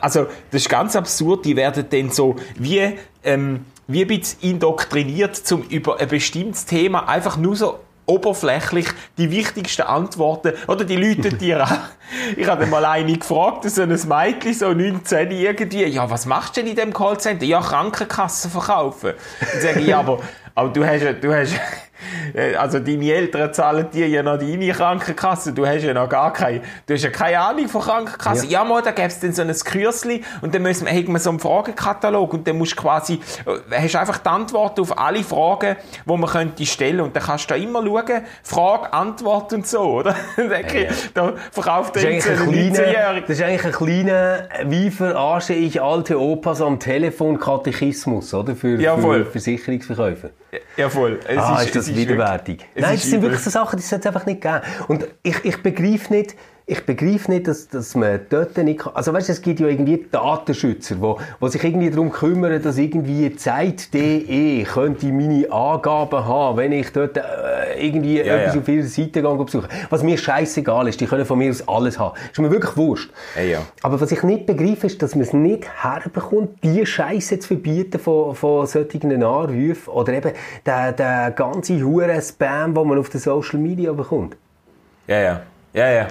[0.00, 5.40] also, das ist ganz absurd, die werden dann so, wie, ähm, wie ein bisschen indoktriniert,
[5.52, 7.78] um über ein bestimmtes Thema einfach nur so
[8.10, 11.78] oberflächlich die wichtigsten Antworten, oder die Leute dir an.
[12.36, 16.60] Ich habe mal eine gefragt, so ein Mädchen, so 19 irgendwie, ja, was machst du
[16.60, 17.44] denn in dem Callcenter?
[17.44, 19.12] Ja, Krankenkassen verkaufen.
[19.40, 20.18] Und sage ich, ja, aber,
[20.54, 21.54] Aber du hast, du hast,
[22.58, 26.60] also deine Eltern zahlen dir ja noch deine Krankenkasse, du hast ja noch gar keine,
[26.86, 28.46] du hast ja keine Ahnung von Krankenkasse.
[28.46, 31.20] Ja, mal, da gäbe es dann so ein Kürzli und dann müssen wir, hat man
[31.20, 33.20] so einen Fragenkatalog und dann musst du quasi,
[33.70, 37.50] äh, hast einfach die Antwort auf alle Fragen, die man könnte stellen und dann kannst
[37.50, 40.14] du da immer schauen, Frage, Antwort und so, oder?
[40.36, 43.20] Denke ich, Da verkauft Das der ist, eigentlich ein ein kleiner, 19-Jähriger.
[43.26, 48.54] das ist eigentlich ein kleiner, wie verarsche ich alte Opas am Telefon Katechismus, oder?
[48.54, 50.30] Für, Ja, für Versicherungsverkäufer.
[50.76, 51.20] Ja, voll.
[51.26, 52.66] Es ah, ist, es das widerwärtig.
[52.74, 54.60] Nein, ist das sind wirklich so Sachen, die sollte es einfach nicht geben.
[54.88, 56.34] Und ich, ich begreife nicht,
[56.70, 58.94] ich begreife nicht, dass, dass man dort nicht kann.
[58.94, 62.78] Also weißt es gibt ja irgendwie Datenschützer, die wo, wo sich irgendwie darum kümmern, dass
[62.78, 67.22] irgendwie Zeit.de könnte meine Angaben haben, wenn ich dort äh,
[67.76, 68.60] irgendwie Ja, etwas ja.
[68.60, 69.68] auf ihrer Seite gehe besuche.
[69.90, 72.16] Was mir scheißegal ist, die können von mir aus alles haben.
[72.30, 73.10] Ist mir wirklich wurscht.
[73.34, 73.58] Ja, ja.
[73.82, 77.98] Aber was ich nicht begreife, ist, dass man es nicht herbekommt, die Scheiße zu verbieten
[77.98, 80.32] von, von solchen Anrufen oder eben
[80.64, 84.36] den, den ganzen huren Spam, den man auf den Social Media bekommt.
[85.08, 85.40] Ja, ja.
[85.72, 86.08] Ja, ja.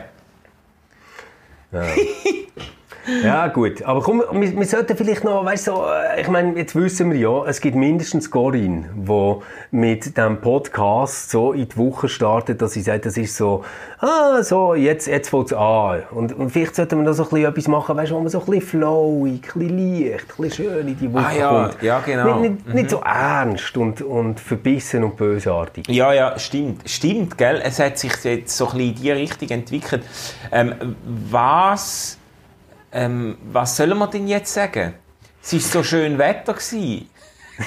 [1.71, 1.95] Yeah.
[3.23, 3.81] Ja, gut.
[3.83, 7.11] Aber komm, wir, wir sollten vielleicht noch, weißt du, so, äh, ich meine, jetzt wissen
[7.11, 9.35] wir ja, es gibt mindestens Corinne, die
[9.71, 13.63] mit dem Podcast so in die Woche startet, dass sie sagt, das ist so,
[13.99, 16.03] ah, so, jetzt, jetzt fängt es an.
[16.11, 18.29] Und, und vielleicht sollten wir noch so ein bisschen etwas machen, weißt du, wo man
[18.29, 21.49] so ein bisschen flowig, ein bisschen leicht, ein bisschen schön in die Woche Ah, ja,
[21.69, 21.83] kommt.
[21.83, 22.39] ja, genau.
[22.39, 25.87] Nicht, nicht, nicht so ernst und, und verbissen und bösartig.
[25.89, 26.89] Ja, ja, stimmt.
[26.89, 27.61] Stimmt, gell?
[27.63, 30.03] Es hat sich jetzt so ein bisschen in die Richtung entwickelt.
[30.51, 30.95] Ähm,
[31.29, 32.17] was,
[32.91, 34.93] ähm, was sollen wir denn jetzt sagen?
[35.41, 36.53] Es war so schön Wetter.
[36.53, 37.09] gewesen.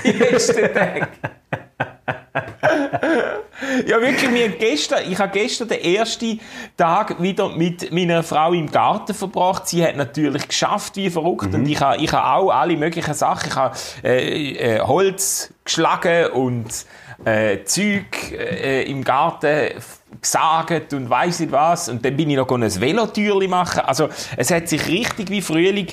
[0.05, 1.09] Die letzten Tage.
[3.87, 6.41] ja, wirklich, wir gestern, ich habe gestern den ersten
[6.77, 9.69] Tag wieder mit meiner Frau im Garten verbracht.
[9.69, 13.49] Sie hat natürlich geschafft wie verrückt und ich habe, ich habe auch alle möglichen Sachen.
[13.49, 16.87] Ich habe äh, äh, Holz geschlagen und
[17.25, 19.71] äh, Zeug äh, im Garten
[20.21, 21.89] gesagt und weiss nicht was.
[21.89, 23.81] Und dann bin ich noch ein Velotürli machen.
[23.81, 25.93] Also, es hat sich richtig wie Frühling Du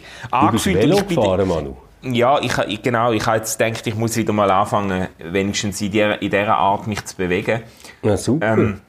[0.51, 0.81] bist angefühlt.
[0.83, 1.75] Velo Manu.
[2.03, 5.91] ja, ich, ich- genau, ich habe jetzt gedacht, ich muss wieder mal anfangen, wenigstens in
[5.91, 7.61] dieser, in dieser Art mich zu bewegen.
[8.03, 8.53] Ja, super.
[8.57, 8.81] Ähm,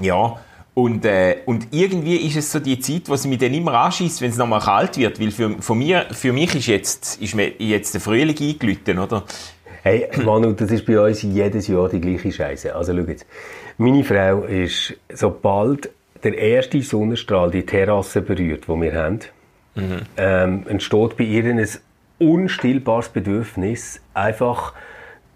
[0.00, 0.36] ja,
[0.72, 4.20] und, äh, und irgendwie ist es so die Zeit, wo es mich dann immer anschießt,
[4.22, 7.52] wenn es nochmal kalt wird, weil für, von mir, für mich ist jetzt, ist mir
[7.58, 9.24] jetzt der Frühling eingelitten, oder?
[9.82, 12.74] Hey, Manu, das ist bei uns jedes Jahr die gleiche Scheiße.
[12.74, 13.26] Also schau jetzt.
[13.78, 15.90] Meine Frau ist, sobald
[16.22, 19.20] der erste Sonnenstrahl die Terrasse berührt, die wir haben,
[20.18, 21.66] ähm, entsteht bei ihr ein
[22.18, 24.74] unstillbares Bedürfnis, einfach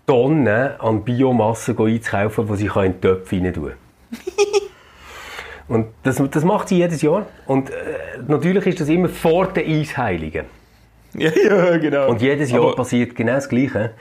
[0.07, 3.73] Tonnen an Biomasse einzukaufen, die sie in den Töpf rein tun
[5.69, 7.25] Und das, das macht sie jedes Jahr.
[7.47, 7.75] Und äh,
[8.29, 10.45] natürlich ist das immer vor den Eisheiligen.
[11.18, 12.09] Ja, ja, genau.
[12.09, 13.92] Und jedes Jahr Aber- passiert genau das Gleiche.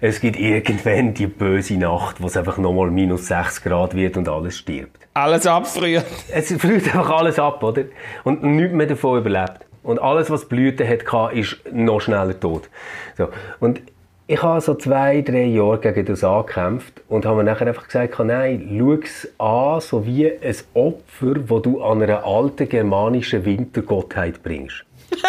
[0.00, 4.28] Es gibt irgendwann die böse Nacht, wo es einfach nochmal minus 6 Grad wird und
[4.28, 4.96] alles stirbt.
[5.14, 6.06] Alles abfriert.
[6.32, 7.84] Es früht einfach alles ab, oder?
[8.24, 9.66] Und nichts mehr davon überlebt.
[9.82, 12.68] Und alles, was Blüten hatte, ist noch schneller tot.
[13.16, 13.28] So.
[13.58, 13.80] Und
[14.28, 18.16] ich habe so zwei, drei Jahre gegen das angekämpft und habe mir nachher einfach gesagt,
[18.20, 24.42] nein, schau es an, so wie ein Opfer, das du an einer alten germanischen Wintergottheit
[24.44, 24.84] bringst.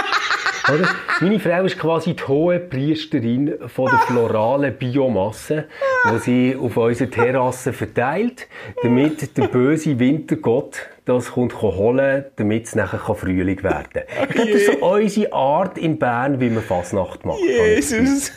[0.69, 0.89] Oder?
[1.21, 5.65] Meine Frau ist quasi die hohe Priesterin von der floralen Biomasse,
[6.11, 8.47] die sie auf unserer Terrasse verteilt,
[8.83, 14.03] damit der böse Wintergott das kommt holen, damit es nachher Frühling werden kann.
[14.29, 17.39] Ich glaube, das ist so unsere Art in Bern, wie man Fasnacht macht.
[17.39, 18.31] Jesus.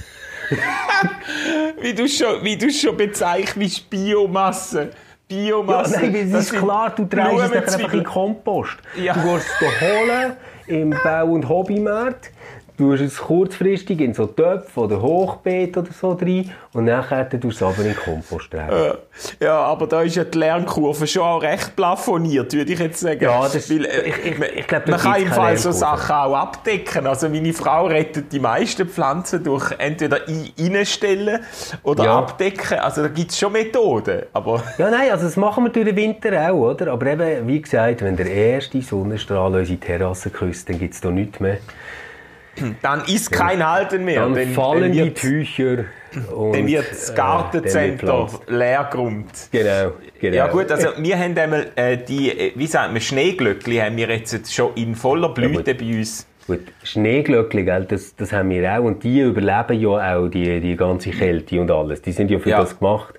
[1.80, 4.82] wie du schon, wie du schon bezeichnest, Biomasse.
[4.82, 4.88] Ja,
[5.28, 6.00] Biomasse.
[6.00, 8.76] nein, es Das ist klar, du trägst es einfach in den Kompost.
[8.96, 9.14] Ja.
[9.14, 12.30] Du gehst es holen im Bau- und Hobbymarkt,
[12.76, 17.42] du tust es kurzfristig in so Töpfe oder Hochbeet oder so rein und nachher tust
[17.44, 18.94] du es aber in den Kompost tragen.
[19.40, 23.22] Ja, aber da ist ja die Lernkurve schon auch recht plafoniert, würde ich jetzt sagen.
[23.22, 25.70] Ja, das- Weil, äh, ich- ich- man- ich glaub, man kann im Fall so.
[25.70, 27.06] Sachen auch abdecken.
[27.06, 31.40] Also meine Frau rettet die meisten Pflanzen durch entweder ein- reinstellen
[31.84, 32.18] oder Ja.
[32.18, 32.78] abdecken.
[32.80, 34.22] Also da gibt es schon Methoden.
[34.32, 36.92] Aber Ja, nein, also das machen wir durch den Winter auch, oder?
[36.92, 41.10] Aber eben, wie gesagt, wenn der erste Sonnenstrahl unsere Terrasse küsst, dann gibt es da
[41.10, 41.58] nichts mehr.
[42.82, 44.28] Dann ist kein Halten mehr.
[44.28, 45.84] Dann fallen die wird, Tücher
[46.34, 48.42] und dann wird das äh, Gartencenter gepflanzt.
[48.48, 49.26] Leergrund.
[49.50, 50.36] Genau, genau.
[50.36, 54.08] Ja gut, also wir haben einmal äh, die, äh, wie sagt man, Schneeglöckli haben wir
[54.08, 56.26] jetzt schon in voller Blüte bei uns.
[56.46, 58.84] Gut, Schneeglöckli, gell, das, das haben wir auch.
[58.84, 62.02] Und die überleben ja auch die, die ganze Kälte und alles.
[62.02, 62.60] Die sind ja für Ja.
[62.60, 63.14] das gemacht.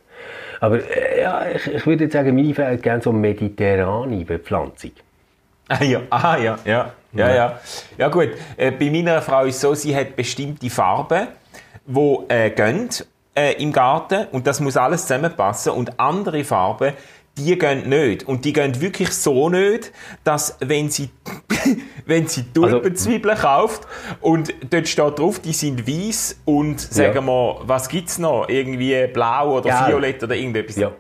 [0.62, 4.92] Aber äh, ja, ich, ich würde jetzt sagen, meine Frau hat gerne so mediterrane Bepflanzung.
[5.68, 7.60] Ah ja, ah, ja, ja, ja, ja.
[7.98, 11.28] Ja gut, äh, bei meiner Frau ist es so, sie hat bestimmte Farben,
[11.88, 12.90] die äh, gehen
[13.36, 16.94] äh, im Garten und das muss alles zusammenpassen und andere Farben,
[17.38, 18.24] die gehen nicht.
[18.28, 19.92] Und die gehen wirklich so nicht,
[20.24, 21.10] dass wenn sie,
[22.06, 23.88] wenn sie Tulpenzwiebeln kauft
[24.22, 27.22] und dort steht drauf, die sind weiß und sagen Ja.
[27.26, 28.48] wir, was gibt's noch?
[28.48, 29.88] Irgendwie blau oder Gelb.
[29.90, 30.78] violett oder irgendetwas.
[30.78, 30.92] Ja.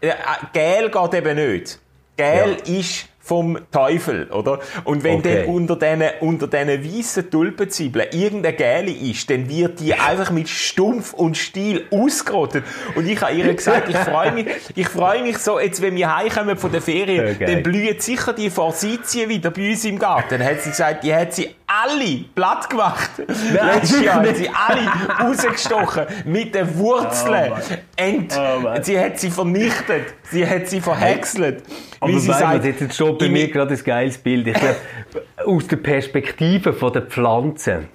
[0.00, 0.12] Äh, äh,
[0.52, 1.78] Gel geht eben nicht.
[2.16, 4.60] Gel ist vom Teufel, oder?
[4.84, 5.44] Und wenn Okay.
[5.46, 10.48] dann unter diesen unter diesen weißen Tulpenzwiebeln irgendein Gel ist, dann wird die einfach mit
[10.48, 12.62] Stumpf und Stiel ausgerottet.
[12.94, 16.14] Und ich habe ihr gesagt, ich freue mich, ich freue mich so, jetzt wenn wir
[16.14, 17.54] heimkommen von der Ferien, geil.
[17.54, 20.38] dann blühen sicher die Forsythien wieder bei uns im Garten.
[20.38, 23.10] Dann hat sie gesagt, die hat sie alle platt gemacht.
[23.52, 24.88] Letztes Jahr hat sie alle
[25.20, 27.52] rausgestochen mit den Wurzeln.
[27.96, 30.14] Ent, Oh, sie hat sie vernichtet.
[30.30, 31.62] Sie hat sie verhäckselt.
[32.00, 34.46] Aber Wie sie sagt, jetzt steht bei in- mir gerade ein geiles Bild.
[34.46, 34.76] Ich glaube,
[35.46, 37.88] aus der Perspektive von der Pflanzen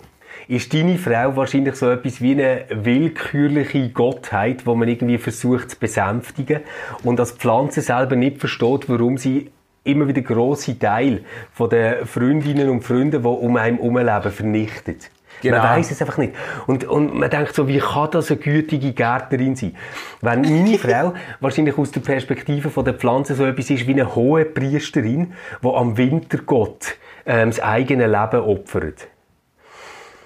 [0.48, 5.80] ist deine Frau wahrscheinlich so etwas wie eine willkürliche Gottheit, wo man irgendwie versucht zu
[5.80, 6.62] besänftigen
[7.04, 9.50] und als Pflanze selber nicht versteht, warum sie
[9.84, 15.10] immer wieder grosse Teil von den Freundinnen und Freunden, die um einen herumleben, vernichtet.
[15.42, 15.58] Genau.
[15.58, 16.34] Man weiß es einfach nicht.
[16.68, 19.76] Und, und man denkt so, wie kann das eine gütige Gärtnerin sein?
[20.22, 24.16] Wenn meine Frau wahrscheinlich aus der Perspektive von der Pflanze so etwas ist wie eine
[24.16, 29.08] hohe Priesterin, die am Wintergott ähm, das eigene Leben opfert.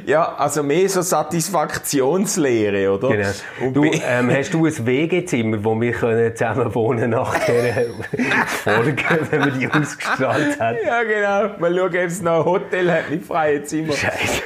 [0.06, 3.10] Ja, also mehr so Satisfaktionslehre, oder?
[3.10, 3.30] Genau.
[3.62, 7.86] Und Du, ähm, hast du ein WG-Zimmer, wo wir können zusammen wohnen nach dieser
[8.48, 10.78] Folge, wenn wir die ausgestrahlt haben?
[10.86, 11.58] ja, genau.
[11.60, 13.94] Mal schauen, ob es noch ein Hotel hat mit freien Zimmer.
[13.94, 14.44] Scheiße.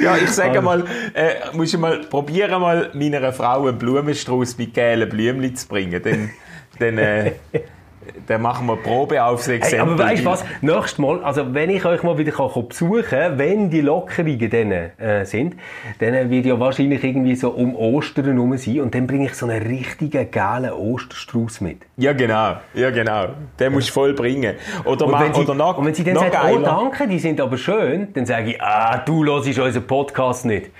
[0.00, 4.72] Ja, ich sage mal, äh, musst du mal probieren, mal meiner Frau einen Blumenstrauß mit
[4.74, 6.00] gelben Blümchen zu bringen.
[6.02, 6.30] Dann,
[6.78, 7.32] dann, äh,
[8.26, 9.94] dann machen wir Probe aufs Hey, Exempel.
[9.94, 10.44] aber weißt du was?
[10.60, 15.24] Nächstes Mal, also wenn ich euch mal wieder kann besuchen wenn die Lockerungen dann äh,
[15.24, 15.56] sind,
[15.98, 19.46] dann wird ja wahrscheinlich irgendwie so um Ostern herum sein und dann bringe ich so
[19.46, 21.78] einen richtigen geilen Osterstrauß mit.
[21.96, 22.56] Ja, genau.
[22.74, 23.26] Ja, genau.
[23.58, 24.54] Den musst du voll bringen.
[24.84, 27.40] Oder, Und wenn, sie, oder noch, und wenn sie dann sagt, oh danke, die sind
[27.40, 30.70] aber schön, dann sage ich, ah, du hörst unseren Podcast nicht.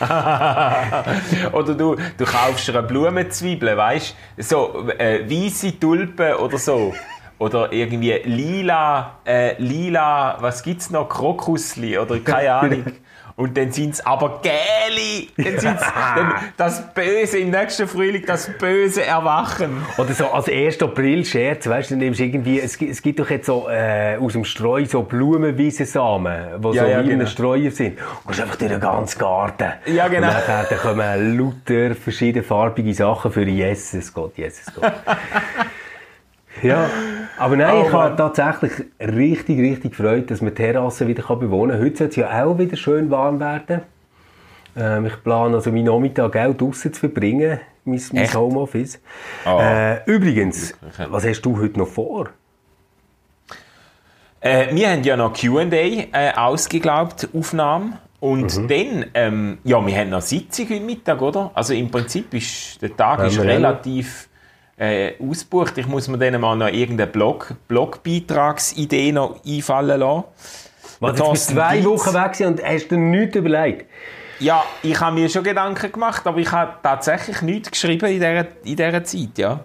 [1.52, 4.42] oder du, du kaufst eine Blumenzwiebel, weißt du?
[4.42, 6.75] So äh, weiße Tulpen oder so.
[7.38, 11.08] Oder irgendwie lila, äh, lila, was gibt's noch?
[11.08, 12.84] Krokusli oder keine Ahnung.
[13.38, 15.28] Und dann sind's aber Gäli.
[15.36, 15.82] Dann sind's
[16.16, 19.84] dann das Böse im nächsten Frühling, das böse Erwachen.
[19.98, 20.80] Oder so als 1.
[20.80, 24.16] April-Scherz, weißt du, dann nimmst du irgendwie, es, gibt- es gibt doch jetzt so äh,
[24.18, 27.26] aus dem Streu so Blumenwiesensamen, die Ja, so ja, wie in genau.
[27.30, 27.98] Streuer sind.
[28.24, 29.72] Und gehst einfach durch den ganzen Garten.
[29.84, 30.28] Ja, genau.
[30.28, 30.34] Und
[30.70, 34.94] dann kommen lauter verschiedenfarbige Sachen für Jesus Gott, Jesus Gott.
[36.62, 36.88] ja,
[37.38, 41.38] aber nein, Oh, ich habe tatsächlich richtig, richtig gefreut, dass man die Terrasse wieder kann
[41.38, 41.84] bewohnen kann.
[41.84, 43.82] Heute soll es ja auch wieder schön warm werden.
[44.76, 48.34] Ähm, ich plane also meinen Nachmittag auch draussen zu verbringen, mein, mein?
[48.34, 49.00] Homeoffice.
[49.44, 49.94] Ah.
[49.94, 50.74] Äh, übrigens,
[51.08, 52.28] was hast du heute noch vor?
[54.40, 57.98] Äh, wir haben ja noch Q&A äh, ausgeglaubt, Aufnahme.
[58.18, 58.68] Und Mhm.
[58.68, 61.50] dann, ähm, ja, wir haben noch Sitzung heute Mittag, oder?
[61.54, 63.80] Also im Prinzip ist der Tag Haben ist wir noch.
[64.76, 65.78] Äh, ausgebucht.
[65.78, 70.24] Ich muss mir dann mal noch irgendeine Blog, Blogbeitragsidee noch einfallen lassen.
[71.00, 71.86] Was, bist du Thorsten zwei Dietz.
[71.86, 73.90] Wochen weg und hast dir nichts überlegt?
[74.38, 78.40] Ja, ich habe mir schon Gedanken gemacht, aber ich habe tatsächlich nichts geschrieben in dieser,
[78.64, 79.60] in dieser Zeit, ja.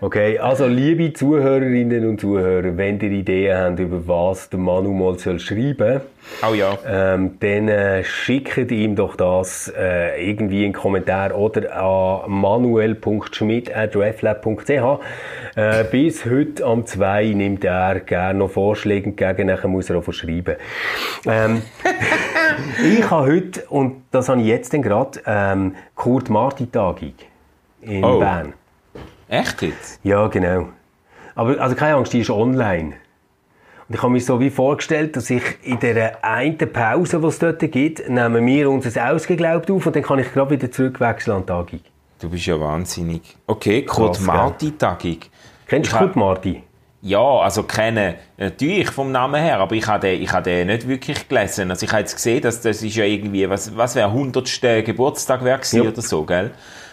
[0.00, 5.18] Okay, also liebe Zuhörerinnen und Zuhörer, wenn ihr Ideen habt, über was der Manu mal
[5.18, 6.00] soll schreiben
[6.42, 6.78] Oh ja.
[6.86, 15.00] ähm, dann äh, schickt ihm doch das äh, irgendwie in Kommentar oder an manuel.schmidt.reflab.ch.
[15.56, 20.12] Äh, bis heute am 2 nimmt er gerne noch Vorschläge entgegen, nachher muss er auch
[20.12, 20.56] schreiben.
[21.26, 21.62] Ähm,
[22.98, 27.12] ich habe heute, und das habe ich jetzt gerade, ähm, Kurt Marti Tagung
[27.82, 28.18] in Oh.
[28.18, 28.54] Bern.
[29.28, 30.00] Echt jetzt?
[30.02, 30.68] Ja, genau.
[31.34, 32.94] Aber also keine Angst, die ist online.
[33.88, 37.38] Und ich habe mir so wie vorgestellt, dass ich in der einen Pause, die es
[37.38, 41.42] dort gibt, nehmen wir unser Ausgeglaubt auf und dann kann ich gerade wieder zurückwechseln an
[41.42, 41.80] die Tagung.
[42.18, 43.36] Du bist ja wahnsinnig.
[43.46, 45.18] Okay, Kurt Krass, Marti-Tagung.
[45.66, 46.62] Kennst du Kurt Marti?
[47.06, 50.88] Ja, also kennen natürlich vom Namen her, aber ich habe den, ich habe den nicht
[50.88, 51.70] wirklich gelesen.
[51.70, 54.50] Also ich habe jetzt gesehen, dass das ist ja irgendwie, was, was wäre 100.
[54.86, 55.90] Geburtstag wäre gewesen Ja.
[55.90, 56.50] oder so, gell?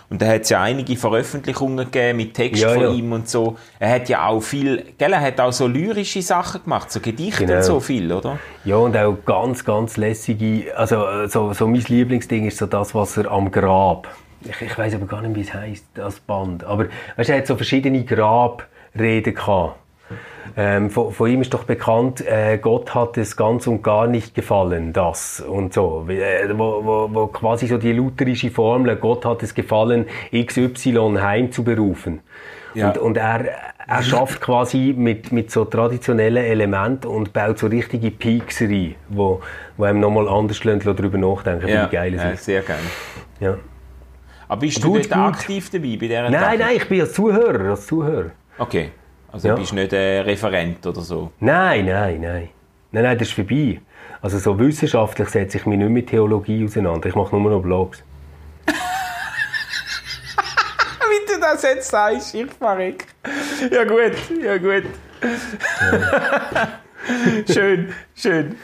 [0.10, 2.92] Und da hat es ja einige Veröffentlichungen gegeben mit Text Ja, von ja.
[2.92, 3.56] ihm und so.
[3.80, 7.46] Er hat ja auch viel, gell, er hat auch so lyrische Sachen gemacht, so Gedichte
[7.46, 7.60] Genau.
[7.60, 8.38] und so viel, oder?
[8.66, 13.16] Ja, und auch ganz, ganz lässige, also so, so mein Lieblingsding ist so das, was
[13.16, 14.10] er am Grab,
[14.44, 17.38] ich, ich weiß aber gar nicht, wie es heisst, das Band, aber weißt, du, er
[17.40, 19.78] hat so verschiedene Grabreden gehabt.
[20.58, 24.36] Ähm, von, von, ihm ist doch bekannt, äh, Gott hat es ganz und gar nicht
[24.36, 26.06] gefallen, das und so.
[26.10, 32.22] Äh, wo, wo, wo quasi so die lutherische Formel, Gott hat es gefallen, XY heimzuberufen.
[32.74, 32.90] Ja.
[32.90, 33.46] Und, und er,
[33.88, 39.42] er schafft quasi mit, mit so traditionellen Elementen und baut so richtige Peaks rein, wo,
[39.78, 41.86] wo einem nochmal anders darüber nachdenken, ja.
[41.86, 42.46] wie geil es ja, ist.
[42.46, 42.82] sehr gerne.
[43.40, 43.58] Ja.
[44.48, 46.60] Aber bist du nicht aktiv dabei bei dieser Nein, Tafel?
[46.60, 48.32] nein, ich bin als Zuhörer, als Zuhörer.
[48.58, 48.92] Okay,
[49.32, 49.56] also ja.
[49.56, 51.32] bist du nicht ein Referent oder so?
[51.40, 52.50] Nein, nein, nein.
[52.92, 53.80] Nein, nein, das ist vorbei.
[54.22, 57.08] Also so wissenschaftlich setze ich mich nicht mit Theologie auseinander.
[57.08, 58.04] Ich mache nur noch Blogs.
[58.68, 58.74] Wie
[61.34, 63.08] du das jetzt sagst, ich verreck.
[63.72, 64.14] Ja gut,
[64.44, 64.84] ja gut.
[65.82, 66.80] Ja.
[67.54, 68.56] schön, schön.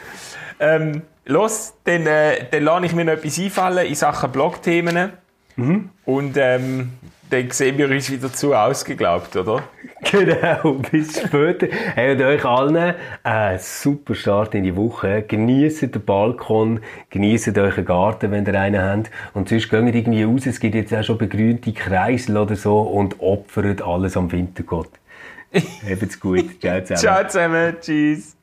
[0.60, 5.12] Ähm, los, dann, äh, dann lasse ich mir noch etwas einfallen in Sachen Blogthemen.
[5.56, 5.90] Mhm.
[6.04, 6.92] Und ähm,
[7.30, 9.62] dann sehen wir uns wieder zu ausgeglaubt, oder?
[10.10, 11.66] Genau, bis später.
[11.94, 15.22] Hey, und euch allen einen super Start in die Woche.
[15.26, 19.10] Genießt den Balkon, genießt euren Garten, wenn ihr einen habt.
[19.34, 23.20] Und sonst geht irgendwie raus, es gibt jetzt auch schon begrünte Kreisel oder so und
[23.20, 24.90] opfert alles am Wintergott.
[25.52, 26.60] Habt's gut.
[26.60, 27.00] Ciao zusammen.
[27.00, 27.76] Ciao zusammen.
[27.80, 28.36] Tschüss.